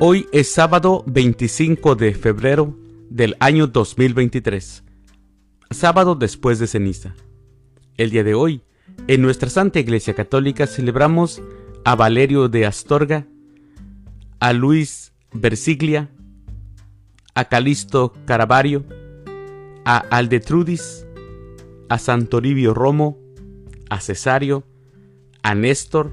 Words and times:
Hoy 0.00 0.28
es 0.30 0.48
sábado 0.48 1.02
25 1.08 1.96
de 1.96 2.14
febrero 2.14 2.72
del 3.10 3.34
año 3.40 3.66
2023, 3.66 4.84
sábado 5.72 6.14
después 6.14 6.60
de 6.60 6.68
ceniza. 6.68 7.16
El 7.96 8.10
día 8.10 8.22
de 8.22 8.34
hoy, 8.34 8.62
en 9.08 9.22
nuestra 9.22 9.50
Santa 9.50 9.80
Iglesia 9.80 10.14
Católica 10.14 10.68
celebramos 10.68 11.42
a 11.84 11.96
Valerio 11.96 12.48
de 12.48 12.64
Astorga, 12.64 13.26
a 14.38 14.52
Luis 14.52 15.14
Versiglia, 15.32 16.08
a 17.34 17.46
Calisto 17.46 18.12
Caravario, 18.24 18.84
a 19.84 19.98
Aldetrudis, 19.98 21.08
a 21.88 21.98
Santoribio 21.98 22.72
Romo, 22.72 23.18
a 23.90 23.98
Cesario, 23.98 24.62
a 25.42 25.56
Néstor, 25.56 26.12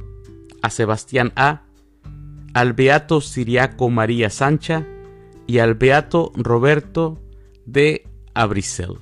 a 0.63 0.71
Sebastián 0.71 1.33
A, 1.35 1.64
al 2.55 2.71
Beato 2.71 3.19
Siriaco 3.19 3.89
María 3.89 4.29
Sancha 4.29 4.87
y 5.45 5.59
al 5.59 5.75
Beato 5.75 6.31
Roberto 6.35 7.21
de 7.65 8.07
Abrisel. 8.33 8.93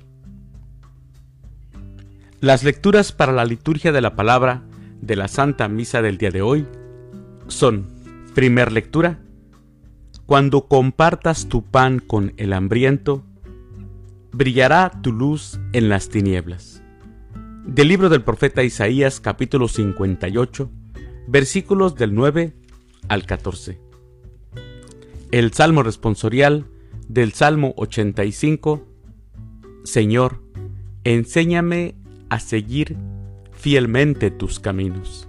Las 2.39 2.63
lecturas 2.63 3.11
para 3.11 3.31
la 3.31 3.45
liturgia 3.45 3.91
de 3.91 4.01
la 4.01 4.15
palabra 4.15 4.63
de 5.01 5.15
la 5.15 5.27
Santa 5.27 5.67
Misa 5.67 6.01
del 6.01 6.17
día 6.17 6.31
de 6.31 6.41
hoy 6.41 6.65
son, 7.47 7.85
primer 8.33 8.71
lectura, 8.71 9.19
cuando 10.25 10.67
compartas 10.67 11.47
tu 11.47 11.63
pan 11.63 11.99
con 11.99 12.33
el 12.37 12.53
hambriento, 12.53 13.23
brillará 14.31 14.91
tu 15.03 15.11
luz 15.11 15.59
en 15.73 15.89
las 15.89 16.09
tinieblas. 16.09 16.81
Del 17.67 17.87
libro 17.87 18.09
del 18.09 18.23
profeta 18.23 18.63
Isaías 18.63 19.19
capítulo 19.19 19.67
58, 19.67 20.71
versículos 21.27 21.95
del 21.95 22.15
9 22.15 22.62
al 23.07 23.25
14. 23.25 23.79
El 25.31 25.53
Salmo 25.53 25.83
responsorial 25.83 26.65
del 27.07 27.33
Salmo 27.33 27.73
85. 27.77 28.85
Señor, 29.83 30.41
enséñame 31.03 31.95
a 32.29 32.39
seguir 32.39 32.97
fielmente 33.51 34.31
tus 34.31 34.59
caminos. 34.59 35.27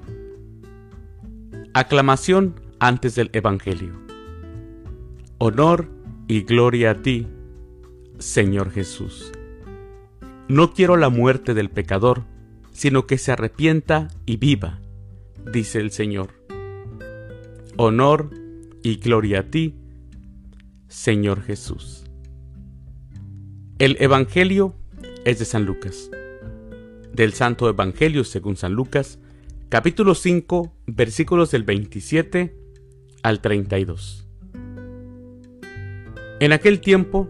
Aclamación 1.72 2.60
antes 2.78 3.14
del 3.14 3.30
Evangelio. 3.32 3.94
Honor 5.38 5.90
y 6.28 6.42
gloria 6.42 6.92
a 6.92 7.02
ti, 7.02 7.26
Señor 8.18 8.70
Jesús. 8.70 9.32
No 10.48 10.72
quiero 10.72 10.96
la 10.96 11.08
muerte 11.08 11.54
del 11.54 11.70
pecador, 11.70 12.24
sino 12.72 13.06
que 13.06 13.18
se 13.18 13.32
arrepienta 13.32 14.08
y 14.26 14.36
viva, 14.36 14.80
dice 15.50 15.78
el 15.80 15.90
Señor. 15.90 16.43
Honor 17.76 18.30
y 18.82 18.96
gloria 18.96 19.40
a 19.40 19.42
ti, 19.44 19.74
Señor 20.86 21.42
Jesús. 21.42 22.04
El 23.78 23.96
Evangelio 23.98 24.74
es 25.24 25.40
de 25.40 25.44
San 25.44 25.64
Lucas. 25.64 26.08
Del 27.12 27.32
Santo 27.32 27.68
Evangelio 27.68 28.22
según 28.22 28.56
San 28.56 28.74
Lucas, 28.74 29.18
capítulo 29.68 30.14
5, 30.14 30.72
versículos 30.86 31.50
del 31.50 31.64
27 31.64 32.56
al 33.24 33.40
32. 33.40 34.28
En 36.38 36.52
aquel 36.52 36.80
tiempo 36.80 37.28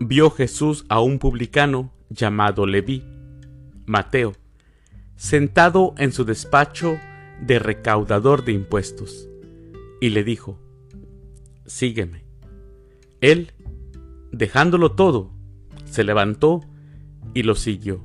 vio 0.00 0.30
Jesús 0.30 0.84
a 0.90 1.00
un 1.00 1.18
publicano 1.18 1.92
llamado 2.10 2.66
Leví, 2.66 3.04
Mateo, 3.86 4.34
sentado 5.16 5.94
en 5.96 6.12
su 6.12 6.24
despacho 6.24 6.98
de 7.40 7.58
recaudador 7.58 8.44
de 8.44 8.52
impuestos, 8.52 9.28
y 10.02 10.10
le 10.10 10.24
dijo, 10.24 10.58
Sígueme. 11.64 12.24
Él, 13.20 13.52
dejándolo 14.32 14.96
todo, 14.96 15.30
se 15.84 16.02
levantó 16.02 16.60
y 17.34 17.44
lo 17.44 17.54
siguió. 17.54 18.02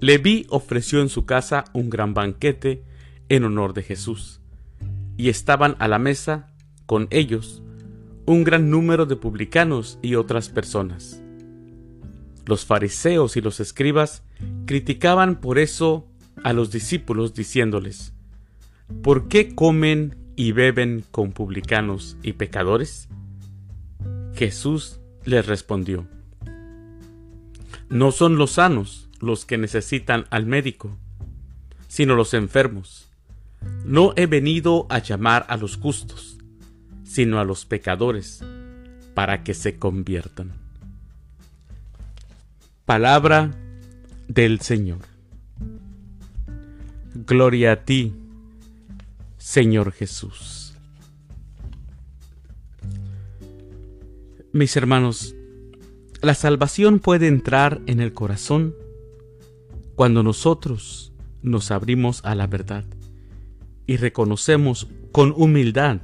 Leví 0.00 0.46
ofreció 0.48 1.02
en 1.02 1.10
su 1.10 1.26
casa 1.26 1.66
un 1.74 1.90
gran 1.90 2.14
banquete 2.14 2.82
en 3.28 3.44
honor 3.44 3.74
de 3.74 3.82
Jesús, 3.82 4.40
y 5.18 5.28
estaban 5.28 5.76
a 5.78 5.88
la 5.88 5.98
mesa 5.98 6.54
con 6.86 7.06
ellos 7.10 7.62
un 8.24 8.42
gran 8.42 8.70
número 8.70 9.04
de 9.04 9.16
publicanos 9.16 9.98
y 10.00 10.14
otras 10.14 10.48
personas. 10.48 11.20
Los 12.46 12.64
fariseos 12.64 13.36
y 13.36 13.42
los 13.42 13.60
escribas 13.60 14.22
criticaban 14.64 15.38
por 15.38 15.58
eso 15.58 16.08
a 16.42 16.54
los 16.54 16.70
discípulos 16.70 17.34
diciéndoles, 17.34 18.14
¿por 19.02 19.28
qué 19.28 19.54
comen 19.54 20.19
y 20.40 20.52
beben 20.52 21.04
con 21.10 21.32
publicanos 21.32 22.16
y 22.22 22.32
pecadores? 22.32 23.10
Jesús 24.34 24.98
les 25.26 25.44
respondió, 25.44 26.06
No 27.90 28.10
son 28.10 28.36
los 28.36 28.52
sanos 28.52 29.10
los 29.20 29.44
que 29.44 29.58
necesitan 29.58 30.24
al 30.30 30.46
médico, 30.46 30.96
sino 31.88 32.14
los 32.14 32.32
enfermos. 32.32 33.10
No 33.84 34.14
he 34.16 34.24
venido 34.24 34.86
a 34.88 35.00
llamar 35.00 35.44
a 35.50 35.58
los 35.58 35.76
justos, 35.76 36.38
sino 37.04 37.38
a 37.38 37.44
los 37.44 37.66
pecadores, 37.66 38.42
para 39.12 39.44
que 39.44 39.52
se 39.52 39.78
conviertan. 39.78 40.52
Palabra 42.86 43.50
del 44.26 44.62
Señor. 44.62 45.00
Gloria 47.26 47.72
a 47.72 47.84
ti, 47.84 48.14
Señor 49.40 49.92
Jesús. 49.92 50.74
Mis 54.52 54.76
hermanos, 54.76 55.34
la 56.20 56.34
salvación 56.34 56.98
puede 56.98 57.26
entrar 57.26 57.80
en 57.86 58.00
el 58.00 58.12
corazón 58.12 58.74
cuando 59.96 60.22
nosotros 60.22 61.14
nos 61.42 61.70
abrimos 61.70 62.22
a 62.24 62.34
la 62.34 62.46
verdad 62.46 62.84
y 63.86 63.96
reconocemos 63.96 64.88
con 65.10 65.32
humildad 65.34 66.02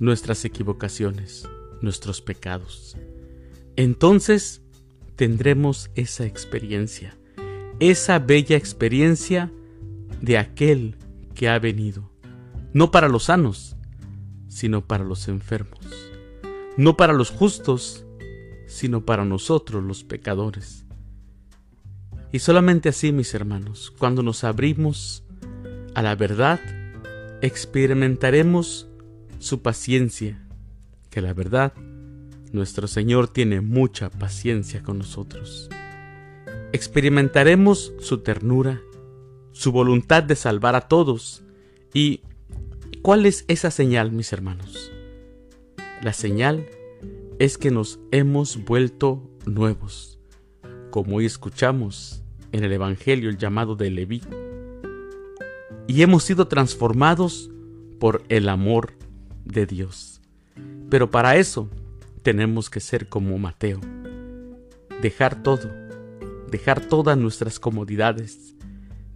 nuestras 0.00 0.42
equivocaciones, 0.46 1.46
nuestros 1.82 2.22
pecados. 2.22 2.96
Entonces 3.76 4.62
tendremos 5.16 5.90
esa 5.94 6.24
experiencia, 6.24 7.18
esa 7.80 8.18
bella 8.18 8.56
experiencia 8.56 9.52
de 10.22 10.38
aquel 10.38 10.96
que 11.34 11.50
ha 11.50 11.58
venido, 11.58 12.11
no 12.72 12.90
para 12.90 13.08
los 13.08 13.24
sanos, 13.24 13.76
sino 14.48 14.86
para 14.86 15.04
los 15.04 15.28
enfermos, 15.28 15.80
no 16.76 16.96
para 16.96 17.12
los 17.12 17.30
justos, 17.30 18.04
sino 18.66 19.04
para 19.04 19.24
nosotros 19.24 19.82
los 19.82 20.04
pecadores. 20.04 20.84
Y 22.32 22.38
solamente 22.38 22.88
así, 22.88 23.12
mis 23.12 23.34
hermanos, 23.34 23.92
cuando 23.98 24.22
nos 24.22 24.44
abrimos 24.44 25.24
a 25.94 26.02
la 26.02 26.14
verdad, 26.14 26.60
experimentaremos 27.42 28.88
su 29.38 29.60
paciencia, 29.60 30.42
que 31.10 31.20
la 31.20 31.34
verdad, 31.34 31.74
nuestro 32.52 32.86
Señor 32.86 33.28
tiene 33.28 33.60
mucha 33.60 34.08
paciencia 34.08 34.82
con 34.82 34.98
nosotros. 34.98 35.68
Experimentaremos 36.72 37.92
su 38.00 38.18
ternura, 38.18 38.80
su 39.52 39.72
voluntad 39.72 40.22
de 40.22 40.36
salvar 40.36 40.74
a 40.74 40.88
todos. 40.88 41.42
¿Y 41.92 42.22
cuál 43.02 43.26
es 43.26 43.44
esa 43.48 43.70
señal, 43.70 44.12
mis 44.12 44.32
hermanos? 44.32 44.92
La 46.02 46.12
señal 46.12 46.66
es 47.38 47.58
que 47.58 47.70
nos 47.70 47.98
hemos 48.12 48.64
vuelto 48.64 49.28
nuevos, 49.44 50.20
como 50.90 51.16
hoy 51.16 51.26
escuchamos 51.26 52.22
en 52.52 52.64
el 52.64 52.72
Evangelio 52.72 53.28
el 53.28 53.38
llamado 53.38 53.74
de 53.74 53.90
Leví. 53.90 54.22
Y 55.88 56.02
hemos 56.02 56.22
sido 56.22 56.46
transformados 56.46 57.50
por 57.98 58.22
el 58.28 58.48
amor 58.48 58.94
de 59.44 59.66
Dios. 59.66 60.20
Pero 60.88 61.10
para 61.10 61.36
eso 61.36 61.68
tenemos 62.22 62.70
que 62.70 62.80
ser 62.80 63.08
como 63.08 63.36
Mateo. 63.36 63.80
Dejar 65.00 65.42
todo, 65.42 65.70
dejar 66.50 66.80
todas 66.86 67.18
nuestras 67.18 67.58
comodidades, 67.58 68.54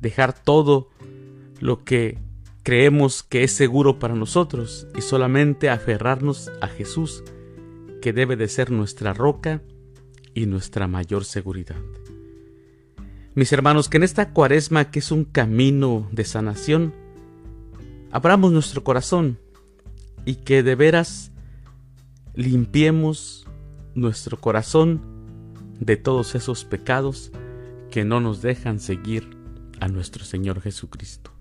dejar 0.00 0.32
todo 0.42 0.90
lo 1.60 1.84
que 1.84 2.18
creemos 2.66 3.22
que 3.22 3.44
es 3.44 3.52
seguro 3.52 4.00
para 4.00 4.16
nosotros 4.16 4.88
y 4.96 5.00
solamente 5.00 5.70
aferrarnos 5.70 6.50
a 6.60 6.66
Jesús, 6.66 7.22
que 8.02 8.12
debe 8.12 8.34
de 8.34 8.48
ser 8.48 8.72
nuestra 8.72 9.14
roca 9.14 9.62
y 10.34 10.46
nuestra 10.46 10.88
mayor 10.88 11.24
seguridad. 11.24 11.76
Mis 13.36 13.52
hermanos, 13.52 13.88
que 13.88 13.98
en 13.98 14.02
esta 14.02 14.30
cuaresma 14.32 14.90
que 14.90 14.98
es 14.98 15.12
un 15.12 15.24
camino 15.24 16.08
de 16.10 16.24
sanación, 16.24 16.92
abramos 18.10 18.50
nuestro 18.50 18.82
corazón 18.82 19.38
y 20.24 20.34
que 20.34 20.64
de 20.64 20.74
veras 20.74 21.30
limpiemos 22.34 23.46
nuestro 23.94 24.40
corazón 24.40 25.02
de 25.78 25.96
todos 25.96 26.34
esos 26.34 26.64
pecados 26.64 27.30
que 27.92 28.04
no 28.04 28.20
nos 28.20 28.42
dejan 28.42 28.80
seguir 28.80 29.38
a 29.78 29.86
nuestro 29.86 30.24
Señor 30.24 30.60
Jesucristo. 30.60 31.35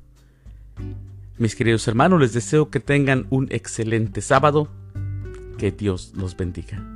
Mis 1.38 1.56
queridos 1.56 1.86
hermanos, 1.90 2.22
les 2.22 2.32
deseo 2.32 2.70
que 2.70 2.80
tengan 2.80 3.28
un 3.30 3.48
excelente 3.52 4.22
sábado. 4.22 4.70
Que 5.58 5.72
Dios 5.72 6.14
los 6.16 6.38
bendiga. 6.38 6.95